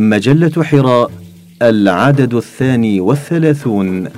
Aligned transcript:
مجلة 0.00 0.62
حراء 0.64 1.10
العدد 1.62 2.34
الثاني 2.34 3.00
والثلاثون. 3.00 4.08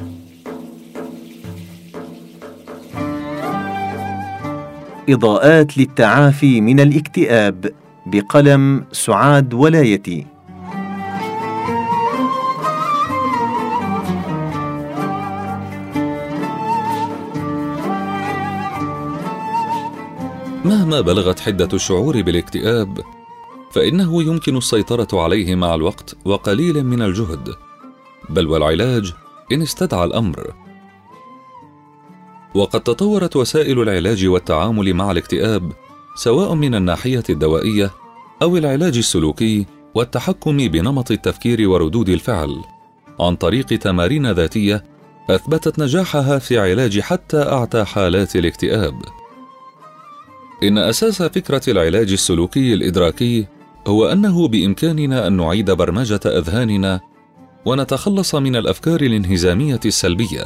إضاءات 5.08 5.78
للتعافي 5.78 6.60
من 6.60 6.80
الاكتئاب 6.80 7.72
بقلم 8.06 8.84
سعاد 8.92 9.54
ولايتي. 9.54 10.26
مهما 20.64 21.00
بلغت 21.00 21.40
حدة 21.40 21.68
الشعور 21.72 22.22
بالاكتئاب 22.22 22.98
فإنه 23.72 24.22
يمكن 24.22 24.56
السيطرة 24.56 25.08
عليه 25.12 25.54
مع 25.54 25.74
الوقت 25.74 26.16
وقليل 26.24 26.84
من 26.84 27.02
الجهد. 27.02 27.54
بل 28.30 28.46
والعلاج 28.46 29.12
إن 29.52 29.62
استدعى 29.62 30.04
الأمر. 30.04 30.54
وقد 32.54 32.80
تطورت 32.80 33.36
وسائل 33.36 33.82
العلاج 33.82 34.26
والتعامل 34.26 34.94
مع 34.94 35.10
الاكتئاب 35.10 35.72
سواء 36.16 36.54
من 36.54 36.74
الناحية 36.74 37.22
الدوائية 37.30 37.90
أو 38.42 38.56
العلاج 38.56 38.96
السلوكي 38.96 39.66
والتحكم 39.94 40.56
بنمط 40.56 41.10
التفكير 41.10 41.68
وردود 41.68 42.08
الفعل. 42.08 42.56
عن 43.20 43.36
طريق 43.36 43.66
تمارين 43.66 44.30
ذاتية 44.30 44.84
أثبتت 45.30 45.78
نجاحها 45.78 46.38
في 46.38 46.58
علاج 46.58 47.00
حتى 47.00 47.42
أعتى 47.42 47.84
حالات 47.84 48.36
الاكتئاب. 48.36 49.02
إن 50.62 50.78
أساس 50.78 51.22
فكرة 51.22 51.70
العلاج 51.70 52.12
السلوكي 52.12 52.74
الإدراكي 52.74 53.46
هو 53.86 54.06
أنه 54.06 54.48
بإمكاننا 54.48 55.26
أن 55.26 55.36
نعيد 55.36 55.70
برمجة 55.70 56.20
أذهاننا 56.26 57.00
ونتخلص 57.64 58.34
من 58.34 58.56
الأفكار 58.56 59.00
الانهزامية 59.00 59.80
السلبية. 59.84 60.44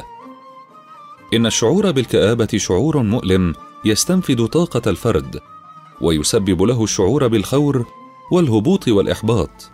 إن 1.34 1.46
الشعور 1.46 1.90
بالكآبة 1.90 2.48
شعور 2.56 3.02
مؤلم 3.02 3.54
يستنفد 3.84 4.46
طاقة 4.46 4.90
الفرد 4.90 5.40
ويسبب 6.00 6.62
له 6.62 6.84
الشعور 6.84 7.26
بالخور 7.26 7.86
والهبوط 8.32 8.88
والإحباط، 8.88 9.70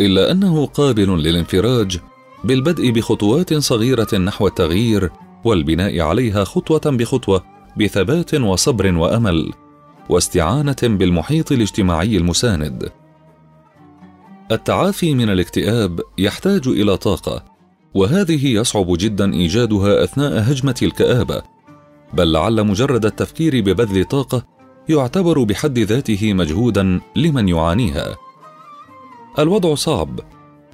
إلا 0.00 0.30
أنه 0.30 0.66
قابل 0.66 1.08
للانفراج 1.18 1.98
بالبدء 2.44 2.90
بخطوات 2.90 3.54
صغيرة 3.54 4.18
نحو 4.18 4.46
التغيير 4.46 5.10
والبناء 5.44 6.00
عليها 6.00 6.44
خطوة 6.44 6.80
بخطوة 6.86 7.44
بثبات 7.76 8.34
وصبر 8.34 8.96
وأمل 8.96 9.52
واستعانة 10.08 10.76
بالمحيط 10.82 11.52
الاجتماعي 11.52 12.16
المساند. 12.16 12.90
التعافي 14.52 15.14
من 15.14 15.30
الاكتئاب 15.30 16.00
يحتاج 16.18 16.68
إلى 16.68 16.96
طاقة 16.96 17.44
وهذه 17.94 18.46
يصعب 18.46 18.86
جدا 18.90 19.34
إيجادها 19.34 20.04
أثناء 20.04 20.52
هجمة 20.52 20.74
الكآبة. 20.82 21.42
بل 22.12 22.32
لعل 22.32 22.66
مجرد 22.66 23.04
التفكير 23.04 23.60
ببذل 23.60 24.04
طاقة 24.04 24.46
يعتبر 24.88 25.42
بحد 25.42 25.78
ذاته 25.78 26.32
مجهودا 26.32 27.00
لمن 27.16 27.48
يعانيها. 27.48 28.16
الوضع 29.38 29.74
صعب 29.74 30.20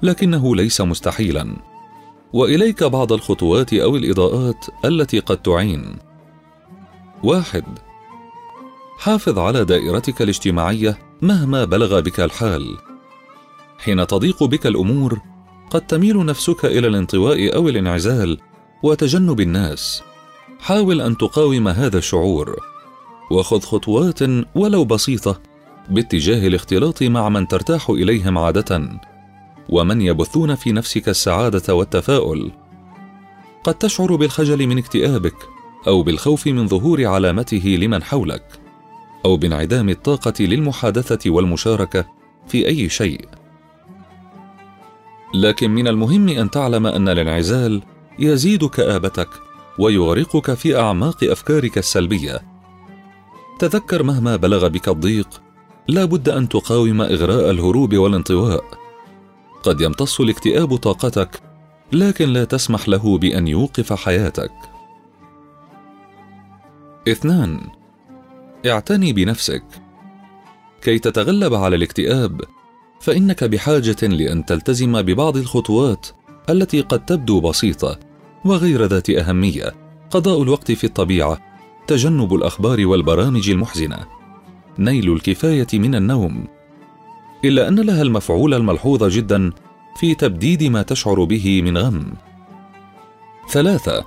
لكنه 0.03 0.55
ليس 0.55 0.81
مستحيلا. 0.81 1.55
وإليك 2.33 2.83
بعض 2.83 3.13
الخطوات 3.13 3.73
أو 3.73 3.95
الإضاءات 3.95 4.65
التي 4.85 5.19
قد 5.19 5.37
تعين. 5.37 5.95
واحد 7.23 7.63
حافظ 8.97 9.39
على 9.39 9.65
دائرتك 9.65 10.21
الاجتماعية 10.21 10.97
مهما 11.21 11.65
بلغ 11.65 11.99
بك 11.99 12.19
الحال. 12.19 12.90
حين 13.81 14.07
تضيق 14.07 14.43
بك 14.43 14.67
الأمور 14.67 15.19
قد 15.69 15.81
تميل 15.81 16.25
نفسك 16.25 16.65
إلى 16.65 16.87
الانطواء 16.87 17.55
أو 17.55 17.69
الانعزال 17.69 18.37
وتجنب 18.83 19.39
الناس. 19.39 20.03
حاول 20.59 21.01
أن 21.01 21.17
تقاوم 21.17 21.67
هذا 21.67 21.97
الشعور 21.97 22.55
وخذ 23.31 23.59
خطوات 23.59 24.19
ولو 24.55 24.85
بسيطة 24.85 25.41
باتجاه 25.89 26.47
الاختلاط 26.47 27.03
مع 27.03 27.29
من 27.29 27.47
ترتاح 27.47 27.89
إليهم 27.89 28.37
عادة 28.37 28.89
ومن 29.69 30.01
يبثون 30.01 30.55
في 30.55 30.71
نفسك 30.71 31.09
السعادة 31.09 31.75
والتفاؤل. 31.75 32.51
قد 33.63 33.73
تشعر 33.73 34.15
بالخجل 34.15 34.67
من 34.67 34.77
اكتئابك 34.77 35.35
أو 35.87 36.03
بالخوف 36.03 36.47
من 36.47 36.67
ظهور 36.67 37.05
علامته 37.05 37.77
لمن 37.81 38.03
حولك 38.03 38.43
أو 39.25 39.37
بانعدام 39.37 39.89
الطاقة 39.89 40.33
للمحادثة 40.39 41.31
والمشاركة 41.31 42.05
في 42.47 42.67
أي 42.67 42.89
شيء. 42.89 43.40
لكن 45.33 45.71
من 45.71 45.87
المهم 45.87 46.29
أن 46.29 46.49
تعلم 46.49 46.87
أن 46.87 47.09
الانعزال 47.09 47.81
يزيد 48.19 48.65
كابتك 48.65 49.29
ويغرقك 49.79 50.53
في 50.53 50.79
أعماق 50.79 51.23
أفكارك 51.23 51.77
السلبية. 51.77 52.41
تذكر 53.59 54.03
مهما 54.03 54.35
بلغ 54.35 54.67
بك 54.67 54.87
الضيق 54.87 55.41
لا 55.87 56.05
بد 56.05 56.29
أن 56.29 56.49
تقاوم 56.49 57.01
إغراء 57.01 57.49
الهروب 57.51 57.95
والانطواء. 57.95 58.63
قد 59.63 59.81
يمتص 59.81 60.21
الاكتئاب 60.21 60.75
طاقتك 60.75 61.41
لكن 61.91 62.29
لا 62.29 62.43
تسمح 62.43 62.89
له 62.89 63.17
بأن 63.17 63.47
يوقف 63.47 63.93
حياتك. 63.93 64.51
اثنان 67.07 67.61
اعتني 68.65 69.13
بنفسك. 69.13 69.63
كي 70.81 70.99
تتغلب 70.99 71.53
على 71.53 71.75
الاكتئاب 71.75 72.41
فإنك 73.01 73.43
بحاجة 73.43 74.07
لأن 74.07 74.45
تلتزم 74.45 75.01
ببعض 75.01 75.37
الخطوات 75.37 76.07
التي 76.49 76.81
قد 76.81 77.05
تبدو 77.05 77.39
بسيطة 77.39 77.99
وغير 78.45 78.85
ذات 78.85 79.09
أهمية. 79.09 79.73
قضاء 80.11 80.43
الوقت 80.43 80.71
في 80.71 80.83
الطبيعة 80.83 81.37
تجنب 81.87 82.33
الأخبار 82.35 82.85
والبرامج 82.85 83.49
المحزنة. 83.49 83.97
نيل 84.79 85.13
الكفاية 85.13 85.67
من 85.73 85.95
النوم. 85.95 86.47
إلا 87.45 87.67
أن 87.67 87.79
لها 87.79 88.01
المفعول 88.01 88.53
الملحوظ 88.53 89.03
جدا 89.03 89.51
في 89.95 90.15
تبديد 90.15 90.63
ما 90.63 90.81
تشعر 90.81 91.23
به 91.23 91.61
من 91.61 91.77
غم. 91.77 92.13
ثلاثة 93.49 94.05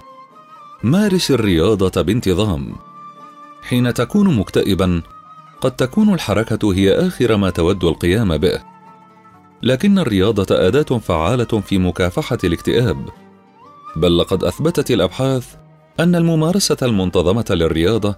مارس 0.82 1.30
الرياضة 1.30 2.02
بانتظام. 2.02 2.72
حين 3.62 3.94
تكون 3.94 4.36
مكتئبا 4.36 5.02
قد 5.60 5.76
تكون 5.76 6.14
الحركة 6.14 6.74
هي 6.74 6.92
آخر 6.92 7.36
ما 7.36 7.50
تود 7.50 7.84
القيام 7.84 8.36
به. 8.36 8.73
لكن 9.62 9.98
الرياضة 9.98 10.66
أداة 10.66 10.98
فعالة 10.98 11.44
في 11.44 11.78
مكافحة 11.78 12.38
الاكتئاب. 12.44 13.08
بل 13.96 14.18
لقد 14.18 14.44
أثبتت 14.44 14.90
الأبحاث 14.90 15.54
أن 16.00 16.14
الممارسة 16.14 16.76
المنتظمة 16.82 17.44
للرياضة 17.50 18.16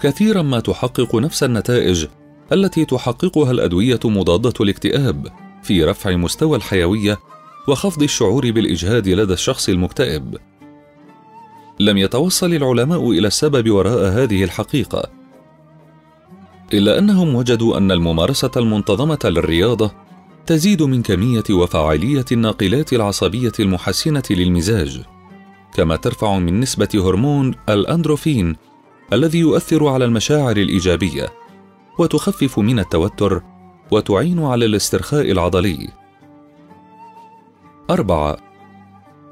كثيرا 0.00 0.42
ما 0.42 0.60
تحقق 0.60 1.16
نفس 1.16 1.42
النتائج 1.42 2.06
التي 2.52 2.84
تحققها 2.84 3.50
الأدوية 3.50 4.00
مضادة 4.04 4.54
الاكتئاب 4.60 5.28
في 5.62 5.84
رفع 5.84 6.16
مستوى 6.16 6.56
الحيوية 6.56 7.18
وخفض 7.68 8.02
الشعور 8.02 8.50
بالإجهاد 8.50 9.08
لدى 9.08 9.32
الشخص 9.32 9.68
المكتئب. 9.68 10.36
لم 11.80 11.98
يتوصل 11.98 12.54
العلماء 12.54 13.10
إلى 13.10 13.26
السبب 13.26 13.70
وراء 13.70 14.12
هذه 14.12 14.44
الحقيقة. 14.44 15.10
إلا 16.72 16.98
أنهم 16.98 17.34
وجدوا 17.34 17.76
أن 17.76 17.92
الممارسة 17.92 18.50
المنتظمة 18.56 19.18
للرياضة 19.24 19.90
تزيد 20.46 20.82
من 20.82 21.02
كمية 21.02 21.44
وفاعلية 21.50 22.24
الناقلات 22.32 22.92
العصبية 22.92 23.52
المحسنة 23.60 24.22
للمزاج 24.30 25.02
كما 25.74 25.96
ترفع 25.96 26.38
من 26.38 26.60
نسبة 26.60 26.88
هرمون 26.94 27.54
الأندروفين 27.68 28.56
الذي 29.12 29.38
يؤثر 29.38 29.88
على 29.88 30.04
المشاعر 30.04 30.56
الإيجابية 30.56 31.32
وتخفف 31.98 32.58
من 32.58 32.78
التوتر 32.78 33.42
وتعين 33.90 34.44
على 34.44 34.64
الاسترخاء 34.64 35.30
العضلي. 35.30 35.88
أربعة 37.90 38.36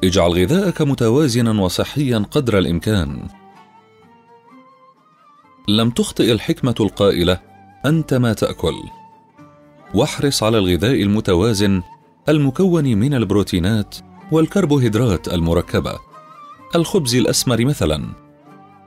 اجعل 0.04 0.30
غذاءك 0.30 0.82
متوازنا 0.82 1.62
وصحيا 1.62 2.18
قدر 2.30 2.58
الإمكان. 2.58 3.28
لم 5.68 5.90
تخطئ 5.90 6.32
الحكمة 6.32 6.74
القائلة 6.80 7.40
أنت 7.86 8.14
ما 8.14 8.32
تأكل. 8.32 8.74
واحرص 9.94 10.42
على 10.42 10.58
الغذاء 10.58 11.02
المتوازن 11.02 11.82
المكون 12.28 12.84
من 12.84 13.14
البروتينات 13.14 13.96
والكربوهيدرات 14.32 15.28
المركبة. 15.28 15.98
الخبز 16.74 17.14
الأسمر 17.14 17.64
مثلا 17.64 18.04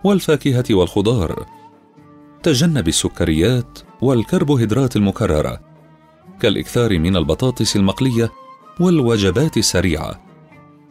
والفاكهة 0.04 0.64
والخضار. 0.72 1.46
تجنب 2.44 2.88
السكريات 2.88 3.80
والكربوهيدرات 4.02 4.96
المكررة 4.96 5.60
كالإكثار 6.40 7.00
من 7.00 7.18
البطاطس 7.18 7.76
المقلية 7.76 8.32
والوجبات 8.80 9.58
السريعة. 9.58 10.22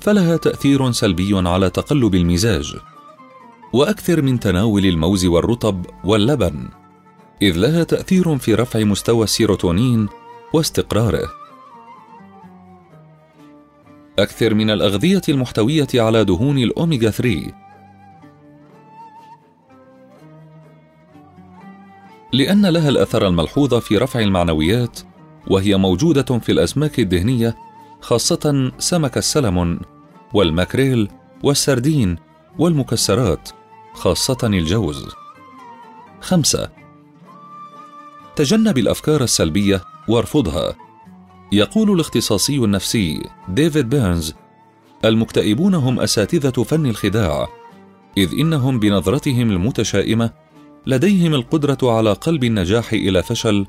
فلها 0.00 0.36
تأثير 0.36 0.92
سلبي 0.92 1.48
على 1.48 1.70
تقلب 1.70 2.14
المزاج. 2.14 2.76
وأكثر 3.72 4.22
من 4.22 4.40
تناول 4.40 4.86
الموز 4.86 5.24
والرطب 5.24 5.86
واللبن. 6.04 6.68
إذ 7.42 7.56
لها 7.56 7.84
تأثير 7.84 8.38
في 8.38 8.54
رفع 8.54 8.80
مستوى 8.80 9.24
السيروتونين 9.24 10.08
واستقراره. 10.52 11.30
أكثر 14.18 14.54
من 14.54 14.70
الأغذية 14.70 15.22
المحتوية 15.28 15.88
على 15.94 16.24
دهون 16.24 16.58
الأوميغا 16.58 17.10
3 17.10 17.52
لأن 22.32 22.66
لها 22.66 22.88
الأثر 22.88 23.26
الملحوظ 23.26 23.74
في 23.74 23.98
رفع 23.98 24.20
المعنويات 24.20 25.00
وهي 25.46 25.76
موجودة 25.76 26.38
في 26.38 26.52
الأسماك 26.52 27.00
الدهنية 27.00 27.56
خاصة 28.00 28.72
سمك 28.78 29.18
السلمون 29.18 29.80
والماكريل 30.34 31.08
والسردين 31.42 32.16
والمكسرات 32.58 33.48
خاصة 33.94 34.38
الجوز. 34.44 35.08
خمسة 36.20 36.79
تجنب 38.40 38.78
الأفكار 38.78 39.22
السلبية 39.22 39.82
وارفضها. 40.08 40.76
يقول 41.52 41.90
الاختصاصي 41.90 42.56
النفسي 42.56 43.22
ديفيد 43.48 43.88
بيرنز: 43.88 44.34
المكتئبون 45.04 45.74
هم 45.74 46.00
أساتذة 46.00 46.62
فن 46.62 46.86
الخداع، 46.86 47.48
إذ 48.16 48.30
إنهم 48.40 48.78
بنظرتهم 48.78 49.50
المتشائمة 49.50 50.30
لديهم 50.86 51.34
القدرة 51.34 51.78
على 51.82 52.12
قلب 52.12 52.44
النجاح 52.44 52.92
إلى 52.92 53.22
فشل 53.22 53.66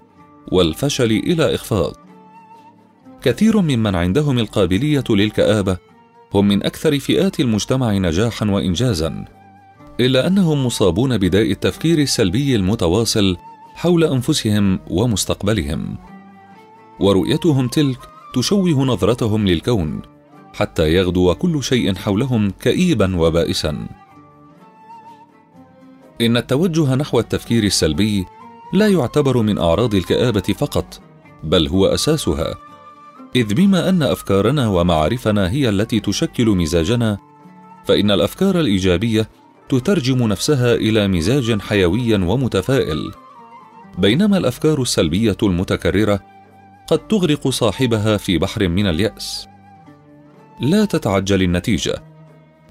والفشل 0.51 1.12
إلى 1.12 1.56
إخفاق. 1.56 2.00
كثير 3.21 3.62
ممن 3.62 3.95
عندهم 3.95 4.39
القابلية 4.39 5.03
للكآبة 5.09 5.77
هم 6.33 6.47
من 6.47 6.63
أكثر 6.63 7.00
فئات 7.00 7.39
المجتمع 7.39 7.97
نجاحا 7.97 8.45
وإنجازا، 8.45 9.25
إلا 10.00 10.27
أنهم 10.27 10.65
مصابون 10.65 11.17
بداء 11.17 11.51
التفكير 11.51 12.00
السلبي 12.00 12.56
المتواصل 12.56 13.38
حول 13.75 14.03
أنفسهم 14.03 14.79
ومستقبلهم. 14.88 15.97
ورؤيتهم 17.00 17.68
تلك 17.68 18.00
تشوه 18.35 18.85
نظرتهم 18.85 19.47
للكون، 19.47 20.01
حتى 20.53 20.94
يغدو 20.94 21.33
كل 21.33 21.63
شيء 21.63 21.95
حولهم 21.95 22.50
كئيبا 22.50 23.18
وبائسا. 23.18 23.88
إن 26.21 26.38
التوجه 26.38 26.95
نحو 26.95 27.19
التفكير 27.19 27.63
السلبي 27.63 28.25
لا 28.73 28.88
يعتبر 28.88 29.41
من 29.41 29.57
أعراض 29.57 29.95
الكآبة 29.95 30.56
فقط، 30.57 31.01
بل 31.44 31.67
هو 31.67 31.85
أساسها. 31.85 32.56
إذ 33.35 33.53
بما 33.53 33.89
أن 33.89 34.03
أفكارنا 34.03 34.67
ومعارفنا 34.67 35.51
هي 35.51 35.69
التي 35.69 36.00
تشكل 36.00 36.45
مزاجنا، 36.45 37.17
فإن 37.85 38.12
الأفكار 38.12 38.59
الإيجابية 38.59 39.29
تترجم 39.69 40.27
نفسها 40.27 40.75
إلى 40.75 41.07
مزاج 41.07 41.62
حيوي 41.62 42.15
ومتفائل، 42.15 43.12
بينما 43.97 44.38
الأفكار 44.38 44.81
السلبية 44.81 45.38
المتكررة 45.43 46.19
قد 46.88 47.07
تغرق 47.07 47.47
صاحبها 47.47 48.17
في 48.17 48.38
بحر 48.38 48.67
من 48.67 48.88
اليأس. 48.88 49.47
لا 50.59 50.85
تتعجل 50.85 51.41
النتيجة، 51.41 52.03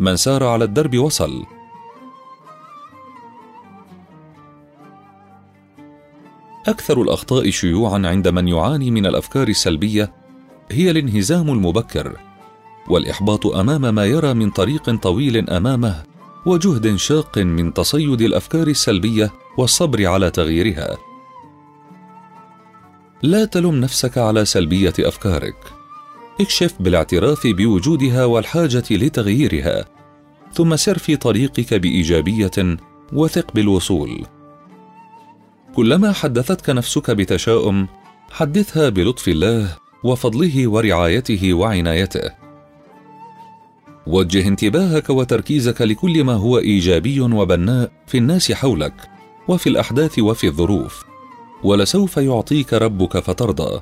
من 0.01 0.17
سار 0.17 0.45
على 0.45 0.65
الدرب 0.65 0.99
وصل. 0.99 1.45
أكثر 6.69 7.03
الأخطاء 7.03 7.51
شيوعًا 7.51 8.09
عند 8.09 8.29
من 8.29 8.49
يعاني 8.49 8.91
من 8.91 9.07
الأفكار 9.07 9.49
السلبية 9.49 10.13
هي 10.71 10.91
الانهزام 10.91 11.51
المبكر 11.51 12.17
والإحباط 12.89 13.47
أمام 13.47 13.95
ما 13.95 14.05
يرى 14.05 14.35
من 14.35 14.51
طريق 14.51 14.97
طويل 14.97 15.51
أمامه 15.51 16.03
وجهد 16.47 16.97
شاق 16.97 17.39
من 17.39 17.75
تصيد 17.75 18.21
الأفكار 18.21 18.67
السلبية 18.67 19.31
والصبر 19.57 20.07
على 20.07 20.31
تغييرها. 20.31 21.10
لا 23.23 23.45
تلم 23.45 23.81
نفسك 23.81 24.19
على 24.19 24.45
سلبية 24.45 24.95
أفكارك. 24.99 25.57
اكشف 26.41 26.75
بالاعتراف 26.81 27.47
بوجودها 27.47 28.25
والحاجة 28.25 28.85
لتغييرها، 28.91 29.85
ثم 30.53 30.77
سر 30.77 30.99
في 30.99 31.17
طريقك 31.17 31.75
بإيجابية 31.75 32.77
وثق 33.13 33.53
بالوصول. 33.55 34.27
كلما 35.75 36.13
حدثتك 36.13 36.71
نفسك 36.71 37.11
بتشاؤم 37.11 37.87
حدثها 38.31 38.89
بلطف 38.89 39.29
الله 39.29 39.77
وفضله 40.05 40.69
ورعايته 40.69 41.55
وعنايته 41.55 42.31
وجه 44.07 44.49
انتباهك 44.49 45.11
وتركيزك 45.11 45.83
لكل 45.83 46.25
ما 46.25 46.33
هو 46.33 46.59
إيجابي 46.59 47.21
وبناء 47.21 47.93
في 48.07 48.19
الناس 48.19 48.53
حولك 48.53 48.95
وفي 49.49 49.69
الأحداث 49.69 50.19
وفي 50.19 50.47
الظروف 50.47 51.10
ولسوف 51.65 52.17
يعطيك 52.17 52.75
ربك 52.75 53.19
فترضى. 53.19 53.81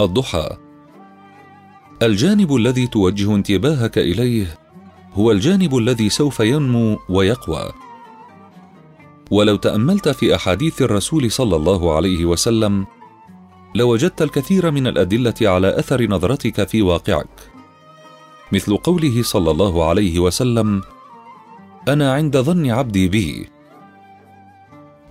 الضحى. 0.00 0.48
الجانب 2.02 2.56
الذي 2.56 2.86
توجه 2.86 3.34
انتباهك 3.34 3.98
إليه 3.98 4.58
هو 5.14 5.30
الجانب 5.30 5.76
الذي 5.76 6.08
سوف 6.08 6.40
ينمو 6.40 6.98
ويقوى. 7.08 7.72
ولو 9.30 9.56
تأملت 9.56 10.08
في 10.08 10.34
أحاديث 10.34 10.82
الرسول 10.82 11.30
صلى 11.30 11.56
الله 11.56 11.96
عليه 11.96 12.24
وسلم 12.24 12.86
لوجدت 13.74 14.22
الكثير 14.22 14.70
من 14.70 14.86
الأدلة 14.86 15.34
على 15.42 15.78
أثر 15.78 16.10
نظرتك 16.10 16.68
في 16.68 16.82
واقعك. 16.82 17.28
مثل 18.52 18.76
قوله 18.76 19.22
صلى 19.22 19.50
الله 19.50 19.88
عليه 19.88 20.18
وسلم 20.18 20.82
أنا 21.88 22.12
عند 22.12 22.36
ظن 22.36 22.70
عبدي 22.70 23.08
بي 23.08 23.51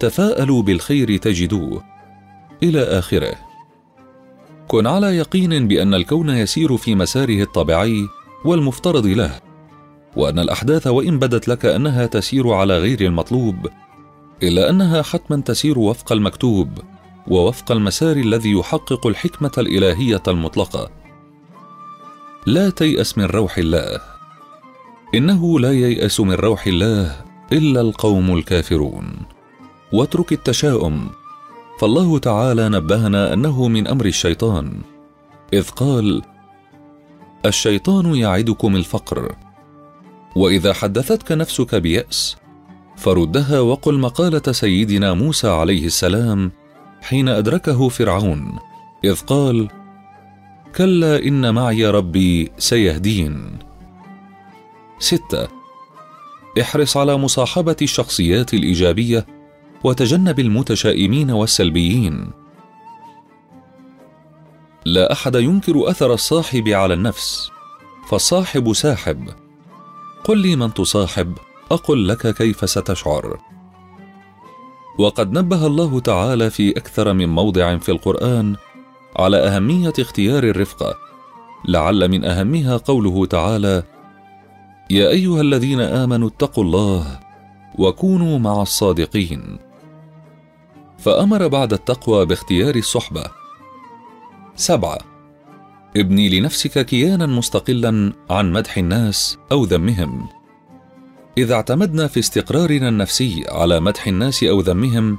تفاءلوا 0.02 0.62
بالخير 0.62 1.18
تجدوه. 1.18 1.84
إلى 2.64 2.82
آخره. 2.82 3.36
كن 4.68 4.88
على 4.88 5.18
يقين 5.18 5.68
بأن 5.68 5.94
الكون 5.94 6.30
يسير 6.30 6.78
في 6.78 6.96
مساره 6.96 7.42
الطبيعي 7.42 8.08
والمفترض 8.46 9.06
له 9.06 9.40
وأن 10.16 10.40
الأحداث 10.40 10.88
وإن 10.88 11.20
بدت 11.20 11.48
لك 11.48 11.66
أنها 11.66 12.06
تسير 12.06 12.50
على 12.50 12.78
غير 12.78 13.02
المطلوب 13.02 13.68
إلا 14.44 14.70
أنها 14.70 15.02
حتما 15.02 15.42
تسير 15.42 15.80
وفق 15.80 16.12
المكتوب 16.12 16.70
ووفق 17.28 17.72
المسار 17.72 18.18
الذي 18.18 18.52
يحقق 18.52 19.08
الحكمة 19.08 19.52
الإلهية 19.58 20.24
المطلقة. 20.28 20.90
لا 22.46 22.70
تيأس 22.70 23.18
من 23.18 23.26
روح 23.26 23.58
الله. 23.58 24.02
إنه 25.16 25.60
لا 25.60 25.72
ييأس 25.72 26.20
من 26.20 26.34
روح 26.34 26.68
الله 26.68 27.16
إلا 27.52 27.82
القوم 27.82 28.36
الكافرون. 28.38 29.31
واترك 29.94 30.32
التشاؤم. 30.32 31.10
فالله 31.80 32.20
تعالى 32.20 32.70
نبهنا 32.70 33.34
أنه 33.34 33.68
من 33.68 33.88
أمر 33.88 34.06
الشيطان. 34.06 34.82
إذ 35.54 35.70
قال 35.70 36.22
الشيطان 37.46 38.16
يعدكم 38.16 38.76
الفقر. 38.76 39.36
وإذا 40.36 40.74
حدثتك 40.74 41.32
نفسك 41.32 41.76
بيأس 41.76 42.38
فردها 42.98 43.60
وقل 43.60 44.00
مقالة 44.00 44.52
سيدنا 44.52 45.14
موسى 45.14 45.48
عليه 45.48 45.86
السلام 45.86 46.52
حين 47.02 47.30
أدركه 47.30 47.90
فرعون 47.90 48.60
إذ 49.04 49.22
قال 49.22 49.68
كلا 50.76 51.24
إن 51.24 51.54
معي 51.54 51.86
ربي 51.86 52.52
سيهدين. 52.58 53.60
ستة. 55.00 55.48
احرص 56.62 56.98
على 56.98 57.18
مصاحبة 57.18 57.76
الشخصيات 57.82 58.54
الإيجابية 58.54 59.41
وتجنب 59.84 60.40
المتشائمين 60.40 61.32
والسلبيين. 61.32 62.32
لا 64.86 65.12
أحد 65.12 65.36
ينكر 65.36 65.90
أثر 65.90 66.14
الصاحب 66.14 66.68
على 66.68 66.94
النفس. 66.94 67.52
فالصاحب 68.08 68.74
ساحب. 68.74 69.30
قل 70.24 70.38
لي 70.38 70.56
من 70.56 70.74
تصاحب 70.74 71.38
أقل 71.72 72.08
لك 72.08 72.36
كيف 72.36 72.70
ستشعر. 72.70 73.40
وقد 74.98 75.32
نبه 75.32 75.68
الله 75.68 76.00
تعالى 76.00 76.50
في 76.50 76.72
أكثر 76.72 77.14
من 77.14 77.30
موضع 77.30 77.78
في 77.78 77.92
القرآن 77.92 78.56
على 79.16 79.38
أهمية 79.38 79.94
اختيار 80.00 80.44
الرفقة. 80.44 80.96
لعل 81.66 82.08
من 82.08 82.26
أهمها 82.26 82.78
قوله 82.78 83.26
تعالى 83.26 83.84
يا 84.90 85.10
أيها 85.10 85.42
الذين 85.42 85.80
آمنوا 85.82 86.28
اتقوا 86.28 86.64
الله 86.64 87.20
وكونوا 87.78 88.40
مع 88.40 88.62
الصادقين 88.62 89.60
فأمر 91.02 91.48
بعد 91.48 91.74
التقوى 91.74 92.26
باختيار 92.26 92.76
الصحبة. 92.76 93.24
سبعة. 94.56 94.98
ابني 95.98 96.40
لنفسك 96.40 96.86
كيانا 96.86 97.26
مستقلا 97.26 98.14
عن 98.30 98.52
مدح 98.52 98.78
الناس 98.78 99.38
أو 99.52 99.64
ذمهم. 99.64 100.28
إذا 101.38 101.54
اعتمدنا 101.56 102.08
في 102.08 102.20
استقرارنا 102.20 102.90
النفسي 102.90 103.46
على 103.50 103.80
مدح 103.80 104.08
الناس 104.08 104.44
أو 104.44 104.60
ذمهم 104.60 105.18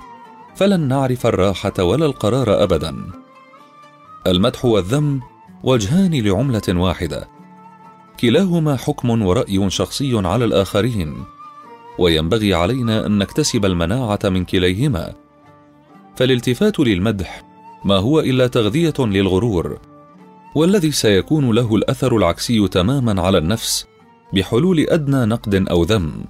فلن 0.55 0.81
نعرف 0.81 1.27
الراحة 1.27 1.73
ولا 1.79 2.07
القرار 2.07 2.63
ابدا. 2.63 2.97
المدح 4.27 4.65
والذم 4.65 5.21
وجهان 5.63 6.15
لعملة 6.15 6.69
واحدة. 6.69 7.29
كلاهما 8.21 8.77
حكم 8.77 9.23
ورأي 9.23 9.71
شخصي 9.71 10.27
على 10.27 10.45
الآخرين. 10.45 11.25
وينبغي 11.99 12.55
علينا 12.55 13.07
أن 13.07 13.19
نكتسب 13.19 13.65
المناعة 13.65 14.21
من 14.25 14.45
كليهما 14.45 15.22
فالالتفات 16.17 16.81
للمدح 16.81 17.43
ما 17.85 17.97
هو 17.97 18.21
إلا 18.21 18.47
تغذية 18.47 18.95
للغرور 18.99 19.79
والذي 20.55 20.91
سيكون 20.91 21.51
له 21.51 21.77
الأثر 21.77 22.17
العكسي 22.17 22.69
تماما 22.69 23.23
على 23.23 23.39
النفس 23.39 23.87
بحلول 24.35 24.81
أدنى 24.81 25.25
نقد 25.27 25.55
أو 25.55 25.83
ذم. 25.83 26.25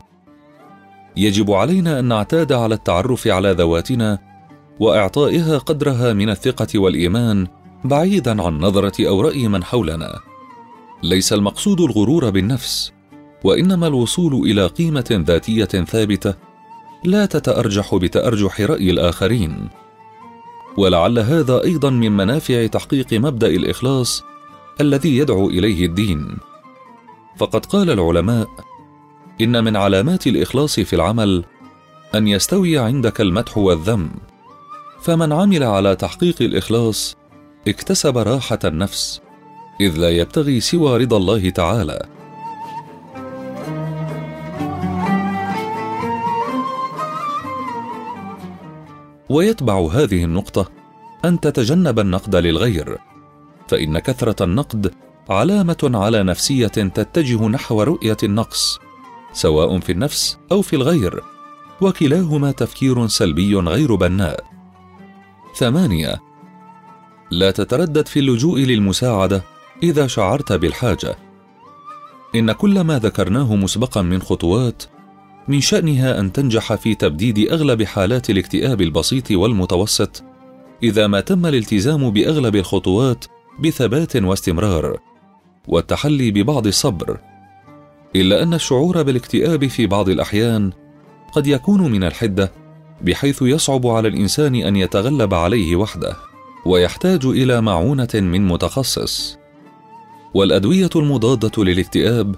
يجب 1.17 1.51
علينا 1.51 1.99
أن 1.99 2.05
نعتاد 2.05 2.53
على 2.53 2.75
التعرف 2.75 3.29
على 3.29 3.53
ذواتنا 3.53 4.19
وإعطائها 4.81 5.59
قدرها 5.59 6.13
من 6.13 6.31
الثقة 6.31 6.79
والإيمان 6.79 7.47
بعيدا 7.85 8.43
عن 8.43 8.59
نظرة 8.59 9.09
أو 9.09 9.21
رأي 9.21 9.49
من 9.49 9.65
حولنا. 9.65 10.21
ليس 11.03 11.33
المقصود 11.33 11.81
الغرور 11.81 12.31
بالنفس 12.31 12.93
وإنما 13.45 13.87
الوصول 13.87 14.35
إلى 14.51 14.67
قيمة 14.67 15.25
ذاتية 15.27 15.65
ثابتة 15.65 16.35
لا 17.05 17.27
تتأرجح 17.27 17.95
بتأرجح 17.95 18.61
رأي 18.61 18.91
الآخرين. 18.91 19.69
ولعل 20.77 21.19
هذا 21.19 21.65
أيضا 21.65 21.91
من 21.91 22.17
منافع 22.17 22.67
تحقيق 22.67 23.13
مبدأ 23.13 23.47
الإخلاص 23.47 24.25
الذي 24.81 25.17
يدعو 25.17 25.49
إليه 25.49 25.87
الدين. 25.87 26.37
فقد 27.37 27.67
قال 27.67 27.91
العلماء 27.91 28.49
إن 29.41 29.65
من 29.65 29.77
علامات 29.77 30.27
الإخلاص 30.27 30.81
في 30.81 30.97
العمل 30.97 31.45
أن 32.15 32.29
يستوي 32.29 32.79
عندك 32.79 33.21
المدح 33.21 33.59
والذم. 33.59 34.11
فمن 35.03 35.33
عمل 35.33 35.63
على 35.63 35.97
تحقيق 35.97 36.37
الإخلاص 36.41 37.17
اكتسب 37.69 38.19
راحة 38.19 38.59
النفس 38.65 39.21
إذ 39.81 39.97
لا 39.99 40.11
يبتغي 40.11 40.61
سوى 40.61 41.05
رضا 41.05 41.17
الله 41.17 41.51
تعالى. 41.51 42.07
ويتبع 49.33 49.89
هذه 49.93 50.25
النقطة 50.25 50.71
أن 51.25 51.41
تتجنب 51.41 51.99
النقد 51.99 52.37
للغير 52.37 52.99
فإن 53.69 53.99
كثرة 53.99 54.45
النقد 54.45 54.95
علامة 55.29 55.91
على 55.95 56.23
نفسية 56.23 56.67
تتجه 56.67 57.49
نحو 57.49 57.83
رؤية 57.83 58.17
النقص 58.23 58.79
سواء 59.33 59.79
في 59.79 59.93
النفس 59.93 60.39
أو 60.53 60.63
في 60.63 60.77
الغير 60.77 61.23
وكلاهما 61.81 62.53
تفكير 62.53 63.07
سلبي 63.07 63.57
غير 63.57 63.95
بناء. 63.95 64.45
ثمانية 65.57 66.21
لا 67.31 67.51
تتردد 67.51 68.07
في 68.09 68.19
اللجوء 68.19 68.59
للمساعدة 68.61 69.43
إذا 69.83 70.07
شعرت 70.07 70.53
بالحاجة. 70.53 71.17
إن 72.35 72.53
كل 72.53 72.81
ما 72.81 72.99
ذكرناه 72.99 73.57
مسبقا 73.57 74.03
من 74.03 74.23
خطوات 74.23 74.83
من 75.49 75.61
شأنها 75.61 76.21
أن 76.21 76.33
تنجح 76.33 76.75
في 76.75 76.95
تبديد 76.95 77.39
أغلب 77.53 77.83
حالات 77.83 78.31
الاكتئاب 78.31 78.81
البسيط 78.81 79.31
والمتوسط 79.31 80.23
إذا 80.83 81.07
ما 81.07 81.21
تم 81.21 81.47
الالتزام 81.47 82.11
بأغلب 82.11 82.57
الخطوات 82.57 83.25
بثبات 83.61 84.17
واستمرار 84.17 84.99
والتحلي 85.69 86.31
ببعض 86.31 86.67
الصبر 86.67 87.19
إلا 88.17 88.43
أن 88.43 88.55
الشعور 88.55 89.03
بالاكتئاب 89.03 89.67
في 89.67 89.87
بعض 89.87 90.09
الأحيان 90.09 90.73
قد 91.33 91.47
يكون 91.47 91.93
من 91.93 92.05
الحدة 92.05 92.53
بحيث 93.03 93.43
يصعب 93.43 93.87
على 93.87 94.09
الإنسان 94.09 94.55
أن 94.55 94.77
يتغلب 94.77 95.35
عليه 95.35 95.77
وحده 95.77 96.17
ويحتاج 96.67 97.25
إلى 97.25 97.61
معونة 97.61 98.09
من 98.15 98.49
متخصص. 98.49 99.39
والأدوية 100.35 100.91
المضادة 100.97 101.65
للاكتئاب 101.65 102.35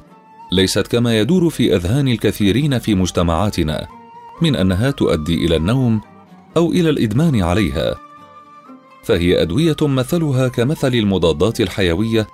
ليست 0.54 0.86
كما 0.86 1.18
يدور 1.18 1.50
في 1.50 1.76
أذهان 1.76 2.08
الكثيرين 2.08 2.78
في 2.78 2.94
مجتمعاتنا 2.94 3.88
من 4.42 4.56
أنها 4.56 4.90
تؤدي 4.90 5.46
إلى 5.46 5.56
النوم 5.56 6.00
أو 6.56 6.72
إلى 6.72 6.90
الإدمان 6.90 7.42
عليها. 7.42 7.94
فهي 9.02 9.42
أدوية 9.42 9.76
مثلها 9.82 10.48
كمثل 10.48 10.94
المضادات 10.94 11.60
الحيوية 11.60 12.26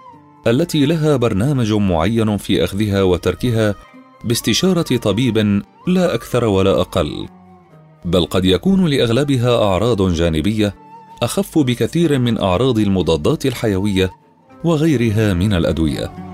التي 0.47 0.87
لها 0.87 1.17
برنامج 1.17 1.73
معين 1.73 2.37
في 2.37 2.65
أخذها 2.65 3.03
وتركها 3.03 3.75
باستشارة 4.25 4.97
طبيب 4.97 5.63
لا 5.87 6.15
أكثر 6.15 6.45
ولا 6.45 6.81
أقل. 6.81 7.29
بل 8.05 8.25
قد 8.25 8.45
يكون 8.45 8.87
لأغلبها 8.87 9.65
أعراض 9.65 10.13
جانبية 10.13 10.75
أخف 11.23 11.59
بكثير 11.59 12.19
من 12.19 12.39
أعراض 12.39 12.79
المضادات 12.79 13.47
الحيوية 13.47 14.11
وغيرها 14.65 15.35
من 15.35 15.55
الأدوية. 15.55 16.30